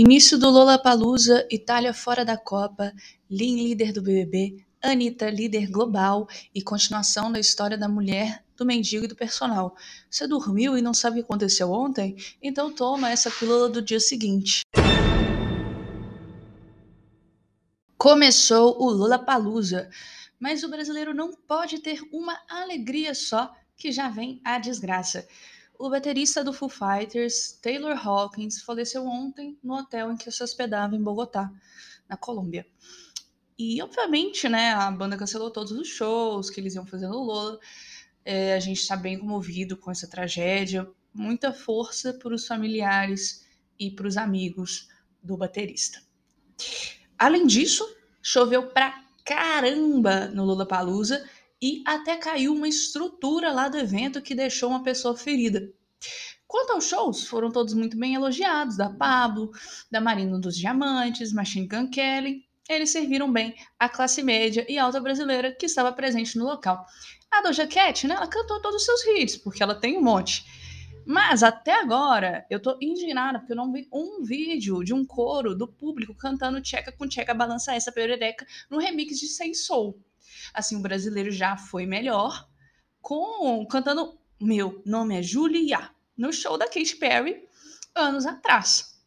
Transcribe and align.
Início 0.00 0.38
do 0.38 0.48
Lollapalooza, 0.48 1.44
Itália 1.50 1.92
fora 1.92 2.24
da 2.24 2.36
Copa, 2.36 2.92
Lin 3.28 3.56
líder 3.56 3.92
do 3.92 4.00
BBB, 4.00 4.64
Anitta 4.80 5.28
líder 5.28 5.68
global 5.68 6.28
e 6.54 6.62
continuação 6.62 7.32
da 7.32 7.40
história 7.40 7.76
da 7.76 7.88
mulher, 7.88 8.44
do 8.56 8.64
mendigo 8.64 9.06
e 9.06 9.08
do 9.08 9.16
personal. 9.16 9.74
Você 10.08 10.28
dormiu 10.28 10.78
e 10.78 10.82
não 10.82 10.94
sabe 10.94 11.14
o 11.14 11.18
que 11.18 11.24
aconteceu 11.24 11.72
ontem? 11.72 12.14
Então 12.40 12.72
toma 12.72 13.10
essa 13.10 13.28
pílula 13.28 13.68
do 13.68 13.82
dia 13.82 13.98
seguinte. 13.98 14.60
Começou 17.96 18.80
o 18.80 18.90
Lollapalooza, 18.90 19.90
mas 20.38 20.62
o 20.62 20.68
brasileiro 20.68 21.12
não 21.12 21.34
pode 21.34 21.80
ter 21.80 22.00
uma 22.12 22.38
alegria 22.48 23.16
só 23.16 23.52
que 23.76 23.90
já 23.90 24.08
vem 24.08 24.40
a 24.44 24.60
desgraça. 24.60 25.26
O 25.78 25.88
baterista 25.88 26.42
do 26.42 26.52
Foo 26.52 26.68
Fighters, 26.68 27.52
Taylor 27.62 27.96
Hawkins, 27.96 28.60
faleceu 28.62 29.06
ontem 29.06 29.56
no 29.62 29.74
hotel 29.74 30.10
em 30.10 30.16
que 30.16 30.28
se 30.28 30.42
hospedava 30.42 30.96
em 30.96 31.02
Bogotá, 31.02 31.48
na 32.08 32.16
Colômbia. 32.16 32.66
E, 33.56 33.80
obviamente, 33.80 34.48
né, 34.48 34.72
a 34.72 34.90
banda 34.90 35.16
cancelou 35.16 35.52
todos 35.52 35.70
os 35.70 35.86
shows 35.86 36.50
que 36.50 36.60
eles 36.60 36.74
iam 36.74 36.84
fazer 36.84 37.06
no 37.06 37.22
Lola. 37.22 37.60
É, 38.24 38.54
a 38.54 38.60
gente 38.60 38.80
está 38.80 38.96
bem 38.96 39.20
comovido 39.20 39.76
com 39.76 39.88
essa 39.88 40.08
tragédia. 40.08 40.90
Muita 41.14 41.52
força 41.52 42.12
para 42.12 42.34
os 42.34 42.44
familiares 42.44 43.46
e 43.78 43.88
para 43.88 44.08
os 44.08 44.16
amigos 44.16 44.88
do 45.22 45.36
baterista. 45.36 46.02
Além 47.16 47.46
disso, 47.46 47.88
choveu 48.20 48.66
pra 48.66 49.04
caramba 49.24 50.26
no 50.26 50.44
Lula 50.44 50.66
Palusa 50.66 51.24
e 51.60 51.82
até 51.86 52.16
caiu 52.16 52.52
uma 52.52 52.68
estrutura 52.68 53.52
lá 53.52 53.68
do 53.68 53.78
evento 53.78 54.22
que 54.22 54.34
deixou 54.34 54.70
uma 54.70 54.82
pessoa 54.82 55.16
ferida. 55.16 55.72
Quanto 56.46 56.72
aos 56.72 56.84
shows, 56.84 57.26
foram 57.26 57.50
todos 57.50 57.74
muito 57.74 57.98
bem 57.98 58.14
elogiados, 58.14 58.76
da 58.76 58.88
Pablo, 58.88 59.50
da 59.90 60.00
Marina 60.00 60.38
dos 60.38 60.56
Diamantes, 60.56 61.32
Machine 61.32 61.68
Gun 61.68 61.90
Kelly. 61.90 62.44
Eles 62.68 62.90
serviram 62.90 63.30
bem 63.30 63.54
a 63.78 63.88
classe 63.88 64.22
média 64.22 64.64
e 64.68 64.78
alta 64.78 65.00
brasileira 65.00 65.54
que 65.54 65.66
estava 65.66 65.92
presente 65.92 66.38
no 66.38 66.44
local. 66.44 66.86
A 67.30 67.42
Doja 67.42 67.66
Cat, 67.66 68.06
né, 68.06 68.14
ela 68.14 68.26
cantou 68.26 68.60
todos 68.60 68.80
os 68.80 68.84
seus 68.84 69.06
hits, 69.06 69.36
porque 69.36 69.62
ela 69.62 69.74
tem 69.74 69.98
um 69.98 70.02
monte. 70.02 70.44
Mas 71.10 71.42
até 71.42 71.72
agora 71.80 72.44
eu 72.50 72.60
tô 72.60 72.76
indignada 72.82 73.38
porque 73.38 73.52
eu 73.52 73.56
não 73.56 73.72
vi 73.72 73.88
um 73.90 74.22
vídeo 74.22 74.84
de 74.84 74.92
um 74.92 75.06
coro 75.06 75.54
do 75.54 75.66
público 75.66 76.14
cantando 76.14 76.60
Tcheca 76.60 76.92
com 76.92 77.08
Tcheca 77.08 77.32
Balança 77.32 77.74
Essa 77.74 77.90
Perereca 77.90 78.46
no 78.68 78.76
remix 78.76 79.18
de 79.18 79.26
Sem 79.26 79.54
Soul. 79.54 79.98
Assim, 80.52 80.76
o 80.76 80.82
brasileiro 80.82 81.30
já 81.30 81.56
foi 81.56 81.86
melhor 81.86 82.46
com 83.00 83.64
cantando 83.64 84.18
Meu 84.38 84.82
nome 84.84 85.18
é 85.18 85.22
Julia 85.22 85.90
no 86.14 86.30
show 86.30 86.58
da 86.58 86.66
Katy 86.66 86.96
Perry 86.96 87.48
anos 87.94 88.26
atrás. 88.26 89.02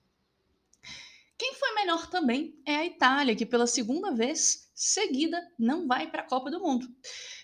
Quem 1.38 1.54
foi 1.54 1.76
melhor 1.76 2.08
também 2.08 2.60
é 2.66 2.78
a 2.78 2.86
Itália, 2.88 3.36
que 3.36 3.46
pela 3.46 3.68
segunda 3.68 4.12
vez 4.12 4.71
seguida 4.82 5.42
não 5.60 5.88
vai 5.88 6.10
para 6.10 6.22
a 6.22 6.28
Copa 6.28 6.50
do 6.50 6.60
Mundo. 6.60 6.88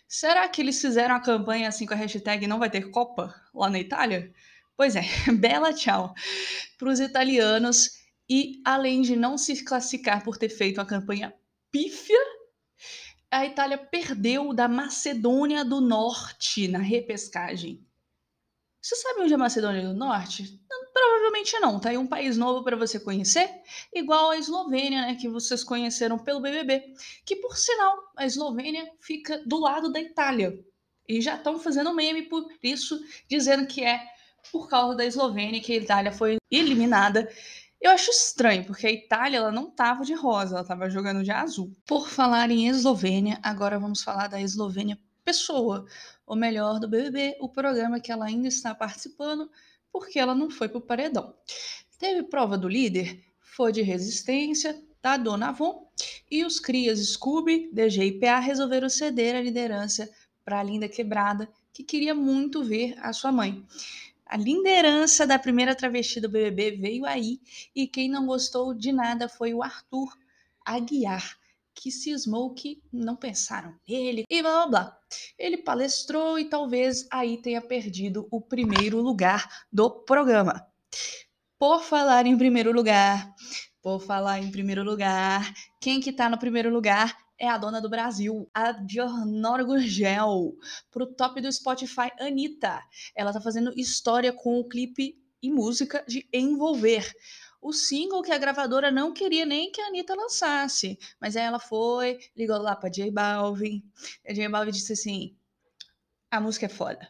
Será 0.08 0.48
que 0.48 0.62
eles 0.62 0.82
fizeram 0.82 1.16
a 1.16 1.20
campanha 1.20 1.68
assim 1.68 1.86
com 1.86 1.94
a 1.94 1.98
hashtag 1.98 2.48
não 2.48 2.60
vai 2.60 2.70
ter 2.70 2.90
Copa 2.90 3.34
lá 3.54 3.70
na 3.70 3.80
Itália? 3.80 4.34
Pois 4.76 4.96
é, 4.96 5.04
bela 5.40 5.74
tchau 5.74 6.14
para 6.78 6.90
os 6.90 7.00
italianos. 7.00 7.98
E 8.30 8.62
além 8.66 9.02
de 9.02 9.16
não 9.16 9.38
se 9.38 9.64
classificar 9.64 10.24
por 10.24 10.38
ter 10.38 10.50
feito 10.50 10.82
a 10.82 10.86
campanha 10.86 11.34
pífia 11.72 12.20
a 13.30 13.46
Itália 13.46 13.78
perdeu 13.78 14.54
da 14.54 14.68
Macedônia 14.68 15.66
do 15.66 15.82
Norte 15.82 16.68
na 16.68 16.80
repescagem. 16.80 17.86
Você 18.88 18.96
sabe 18.96 19.20
onde 19.20 19.34
é 19.34 19.36
a 19.36 19.38
Macedônia 19.38 19.82
do 19.82 19.94
Norte? 19.94 20.62
Provavelmente 20.94 21.60
não, 21.60 21.78
tá 21.78 21.90
aí 21.90 21.98
um 21.98 22.08
país 22.08 22.38
novo 22.38 22.64
para 22.64 22.78
você 22.78 22.98
conhecer, 22.98 23.50
igual 23.94 24.30
a 24.30 24.38
Eslovênia, 24.38 25.02
né, 25.02 25.16
que 25.16 25.28
vocês 25.28 25.62
conheceram 25.62 26.18
pelo 26.18 26.40
BBB, 26.40 26.94
que 27.26 27.36
por 27.36 27.58
sinal, 27.58 27.98
a 28.16 28.26
Eslovênia 28.26 28.90
fica 29.02 29.44
do 29.46 29.60
lado 29.60 29.92
da 29.92 30.00
Itália. 30.00 30.58
E 31.06 31.20
já 31.20 31.36
estão 31.36 31.60
fazendo 31.60 31.94
meme 31.94 32.30
por 32.30 32.48
isso, 32.64 32.98
dizendo 33.30 33.68
que 33.68 33.84
é 33.84 34.02
por 34.54 34.70
causa 34.70 34.96
da 34.96 35.06
Eslovênia 35.06 35.60
que 35.60 35.74
a 35.74 35.78
Itália 35.78 36.12
foi 36.14 36.38
eliminada 36.50 37.28
eu 37.80 37.92
acho 37.92 38.10
estranho, 38.10 38.66
porque 38.66 38.88
a 38.88 38.92
Itália 38.92 39.38
ela 39.38 39.52
não 39.52 39.68
estava 39.68 40.04
de 40.04 40.14
rosa, 40.16 40.56
ela 40.56 40.62
estava 40.62 40.90
jogando 40.90 41.24
de 41.24 41.30
azul. 41.30 41.72
Por 41.86 42.10
falar 42.10 42.50
em 42.50 42.68
Eslovênia, 42.68 43.40
agora 43.44 43.80
vamos 43.80 44.02
falar 44.02 44.28
da 44.28 44.42
Eslovênia 44.42 44.98
Pessoa, 45.28 45.86
ou 46.26 46.38
melhor, 46.38 46.80
do 46.80 46.88
BBB, 46.88 47.36
o 47.42 47.50
programa 47.50 48.00
que 48.00 48.14
ela 48.14 48.28
ainda 48.28 48.48
está 48.48 48.74
participando, 48.74 49.52
porque 49.92 50.18
ela 50.18 50.34
não 50.34 50.50
foi 50.50 50.70
para 50.70 50.78
o 50.78 50.82
paredão. 50.82 51.36
Teve 52.00 52.24
prova 52.24 52.58
do 52.58 52.70
líder, 52.70 53.22
foi 53.42 53.74
de 53.74 53.82
resistência, 53.82 54.82
da 55.02 55.18
Dona 55.18 55.50
Avon, 55.50 55.92
e 56.32 56.46
os 56.46 56.62
crias 56.62 57.06
Scooby, 57.06 57.70
DG 57.74 58.06
e 58.06 58.20
PA 58.22 58.40
resolveram 58.40 58.88
ceder 58.88 59.36
a 59.36 59.42
liderança 59.42 60.10
para 60.46 60.62
a 60.62 60.64
linda 60.64 60.88
quebrada, 60.88 61.50
que 61.74 61.84
queria 61.84 62.16
muito 62.16 62.64
ver 62.64 62.96
a 63.00 63.12
sua 63.12 63.30
mãe. 63.30 63.68
A 64.26 64.38
liderança 64.38 65.28
da 65.28 65.38
primeira 65.38 65.76
travesti 65.76 66.22
do 66.22 66.30
BBB 66.30 66.78
veio 66.78 67.06
aí 67.06 67.42
e 67.76 67.86
quem 67.86 68.08
não 68.08 68.26
gostou 68.26 68.74
de 68.74 68.94
nada 68.94 69.28
foi 69.28 69.54
o 69.54 69.62
Arthur 69.62 70.18
Aguiar, 70.64 71.38
que 71.78 71.92
cismou 71.92 72.54
que 72.54 72.82
não 72.92 73.16
pensaram 73.16 73.76
nele 73.88 74.26
e 74.30 74.42
blá 74.42 74.52
blá 74.52 74.68
blá. 74.68 75.00
Ele 75.38 75.58
palestrou 75.58 76.40
e 76.40 76.46
talvez 76.46 77.08
aí 77.12 77.38
tenha 77.38 77.62
perdido 77.62 78.28
o 78.32 78.42
primeiro 78.42 79.00
lugar 79.02 79.48
do 79.72 79.90
programa. 79.90 80.66
Por 81.60 81.84
falar 81.84 82.26
em 82.26 82.38
primeiro 82.38 82.72
lugar, 82.72 83.34
por 83.82 84.00
falar 84.00 84.40
em 84.40 84.52
primeiro 84.52 84.84
lugar, 84.84 85.54
quem 85.80 86.02
que 86.02 86.12
tá 86.12 86.28
no 86.28 86.38
primeiro 86.38 86.72
lugar 86.74 87.16
é 87.40 87.48
a 87.48 87.58
dona 87.58 87.80
do 87.80 87.90
Brasil, 87.90 88.50
a 88.54 88.72
Diornora 88.72 89.64
Gurgel, 89.64 90.56
pro 90.92 91.06
top 91.06 91.40
do 91.40 91.52
Spotify, 91.52 92.12
Anitta. 92.20 92.82
Ela 93.16 93.32
tá 93.32 93.40
fazendo 93.40 93.72
história 93.78 94.34
com 94.34 94.60
o 94.60 94.68
clipe 94.68 95.16
e 95.42 95.52
música 95.52 96.04
de 96.08 96.28
Envolver. 96.34 97.14
O 97.62 97.74
single 97.74 98.22
que 98.22 98.32
a 98.32 98.38
gravadora 98.38 98.92
não 98.92 99.14
queria 99.14 99.46
nem 99.46 99.72
que 99.72 99.82
a 99.82 99.88
Anitta 99.88 100.16
lançasse. 100.16 100.98
Mas 101.20 101.36
aí 101.36 101.44
ela 101.44 101.60
foi, 101.60 102.20
ligou 102.36 102.58
lá 102.58 102.76
pra 102.76 102.90
J 102.90 103.12
Balvin. 103.12 103.84
A 104.28 104.34
J 104.34 104.48
Balvin 104.50 104.72
disse 104.72 104.94
assim: 104.94 105.36
a 106.32 106.40
música 106.40 106.68
é 106.68 106.70
foda. 106.70 107.10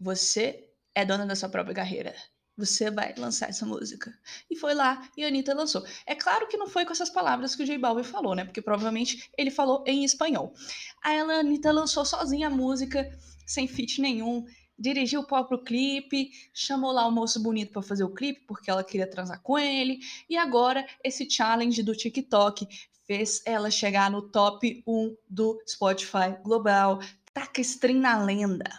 Você 0.00 0.70
é 0.94 1.04
dona 1.04 1.26
da 1.26 1.36
sua 1.36 1.48
própria 1.48 1.74
carreira 1.74 2.14
você 2.56 2.90
vai 2.90 3.14
lançar 3.16 3.48
essa 3.48 3.66
música. 3.66 4.16
E 4.48 4.56
foi 4.56 4.74
lá 4.74 5.08
e 5.16 5.24
a 5.24 5.28
Anitta 5.28 5.54
lançou. 5.54 5.84
É 6.06 6.14
claro 6.14 6.46
que 6.46 6.56
não 6.56 6.66
foi 6.66 6.84
com 6.84 6.92
essas 6.92 7.10
palavras 7.10 7.54
que 7.54 7.62
o 7.62 7.66
J 7.66 7.78
Balvin 7.78 8.04
falou, 8.04 8.34
né? 8.34 8.44
Porque 8.44 8.62
provavelmente 8.62 9.28
ele 9.36 9.50
falou 9.50 9.82
em 9.86 10.04
espanhol. 10.04 10.54
Aí 11.02 11.18
a 11.18 11.40
Anitta 11.40 11.72
lançou 11.72 12.04
sozinha 12.04 12.46
a 12.46 12.50
música, 12.50 13.10
sem 13.46 13.66
feat 13.66 14.00
nenhum, 14.00 14.44
dirigiu 14.78 15.20
o 15.20 15.26
próprio 15.26 15.58
clipe, 15.58 16.30
chamou 16.52 16.92
lá 16.92 17.06
o 17.06 17.12
moço 17.12 17.42
bonito 17.42 17.72
para 17.72 17.82
fazer 17.82 18.04
o 18.04 18.14
clipe, 18.14 18.40
porque 18.46 18.70
ela 18.70 18.84
queria 18.84 19.06
transar 19.06 19.40
com 19.42 19.58
ele. 19.58 19.98
E 20.28 20.36
agora 20.36 20.86
esse 21.02 21.28
challenge 21.28 21.82
do 21.82 21.94
TikTok 21.94 22.66
fez 23.06 23.42
ela 23.44 23.70
chegar 23.70 24.10
no 24.10 24.22
top 24.22 24.82
1 24.86 25.16
do 25.28 25.60
Spotify 25.68 26.36
global. 26.42 27.00
Taca 27.32 27.60
stream 27.60 27.98
na 27.98 28.22
lenda. 28.22 28.70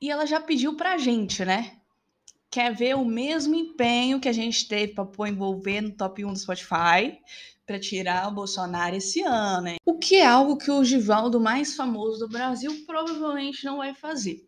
E 0.00 0.10
ela 0.10 0.26
já 0.26 0.40
pediu 0.40 0.76
pra 0.76 0.98
gente, 0.98 1.44
né? 1.44 1.76
quer 2.56 2.74
ver 2.74 2.96
o 2.96 3.04
mesmo 3.04 3.54
empenho 3.54 4.18
que 4.18 4.30
a 4.30 4.32
gente 4.32 4.66
teve 4.66 4.94
para 4.94 5.04
pôr 5.04 5.28
envolver 5.28 5.82
no 5.82 5.90
top 5.90 6.24
1 6.24 6.32
do 6.32 6.38
Spotify 6.38 7.18
para 7.66 7.78
tirar 7.78 8.28
o 8.28 8.34
Bolsonaro 8.34 8.96
esse 8.96 9.20
ano, 9.20 9.68
hein? 9.68 9.76
O 9.84 9.98
que 9.98 10.16
é 10.16 10.26
algo 10.26 10.56
que 10.56 10.70
o 10.70 10.82
Givaldo 10.82 11.38
mais 11.38 11.76
famoso 11.76 12.20
do 12.20 12.28
Brasil 12.30 12.72
provavelmente 12.86 13.62
não 13.62 13.76
vai 13.76 13.92
fazer. 13.92 14.45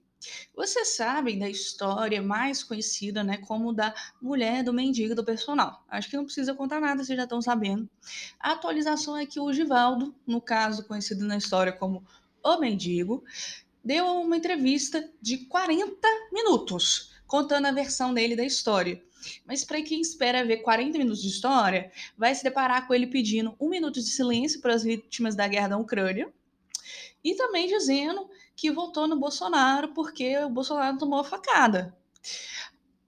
Vocês 0.55 0.97
sabem 0.97 1.39
da 1.39 1.49
história 1.49 2.21
mais 2.21 2.63
conhecida, 2.63 3.23
né, 3.23 3.39
como 3.39 3.73
da 3.73 3.95
mulher 4.21 4.65
do 4.65 4.73
mendigo 4.73 5.15
do 5.15 5.25
personal. 5.25 5.85
Acho 5.89 6.11
que 6.11 6.17
não 6.17 6.25
precisa 6.25 6.55
contar 6.55 6.81
nada, 6.81 7.05
vocês 7.05 7.17
já 7.17 7.25
estão 7.25 7.41
sabendo. 7.41 7.89
A 8.41 8.53
atualização 8.53 9.17
é 9.17 9.27
que 9.27 9.39
o 9.39 9.53
Givaldo, 9.53 10.15
no 10.27 10.41
caso 10.41 10.87
conhecido 10.87 11.25
na 11.25 11.37
história 11.37 11.73
como 11.73 12.05
o 12.43 12.59
mendigo, 12.59 13.25
deu 13.85 14.07
uma 14.07 14.37
entrevista 14.37 15.09
de 15.23 15.39
40 15.47 15.97
minutos 16.33 17.13
contando 17.27 17.67
a 17.67 17.73
versão 17.73 18.13
dele 18.13 18.35
da 18.35 18.45
história. 18.45 19.03
Mas 19.45 19.65
para 19.65 19.83
quem 19.83 20.01
espera 20.01 20.45
ver 20.45 20.59
40 20.59 20.99
minutos 20.99 21.23
de 21.23 21.29
história, 21.29 21.91
vai 22.17 22.35
se 22.35 22.43
deparar 22.43 22.87
com 22.87 22.95
ele 22.95 23.07
pedindo 23.07 23.55
um 23.61 23.69
minuto 23.69 24.01
de 24.01 24.07
silêncio 24.07 24.61
para 24.61 24.75
as 24.75 24.83
vítimas 24.83 25.35
da 25.35 25.47
guerra 25.47 25.69
da 25.69 25.79
Ucrânia 25.79 26.33
e 27.23 27.35
também 27.35 27.67
dizendo 27.67 28.29
que 28.55 28.71
votou 28.71 29.07
no 29.07 29.19
Bolsonaro 29.19 29.89
porque 29.95 30.37
o 30.39 30.51
Bolsonaro 30.51 30.99
tomou 30.99 31.21
a 31.21 31.25
facada. 31.25 31.97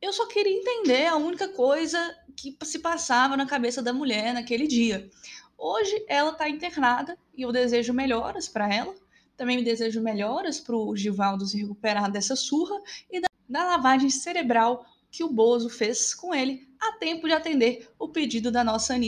Eu 0.01 0.13
só 0.13 0.27
queria 0.27 0.57
entender 0.57 1.07
a 1.07 1.17
única 1.17 1.49
coisa 1.49 1.99
que 2.37 2.57
se 2.65 2.79
passava 2.79 3.37
na 3.37 3.47
cabeça 3.47 3.83
da 3.83 3.93
mulher 3.93 4.33
naquele 4.33 4.67
dia. 4.67 5.11
Hoje 5.59 6.05
ela 6.09 6.31
está 6.31 6.49
internada 6.49 7.19
e 7.35 7.43
eu 7.43 7.53
desejo 7.53 7.93
melhoras 7.93 8.49
para 8.49 8.73
ela. 8.73 8.95
Também 9.37 9.63
desejo 9.63 10.01
melhoras 10.01 10.59
para 10.61 10.77
o 10.77 10.97
Givaldo 10.97 11.47
se 11.47 11.61
recuperar 11.61 12.11
dessa 12.11 12.35
surra 12.37 12.77
e 13.11 13.21
da 13.21 13.31
da 13.51 13.65
lavagem 13.65 14.09
cerebral 14.09 14.87
que 15.11 15.25
o 15.25 15.29
Bozo 15.29 15.69
fez 15.69 16.15
com 16.15 16.33
ele 16.33 16.69
a 16.81 16.93
tempo 16.93 17.27
de 17.27 17.35
atender 17.35 17.91
o 17.99 18.09
pedido 18.09 18.53
da 18.53 18.63
nossa 18.63 18.95
Anitta. 18.95 18.99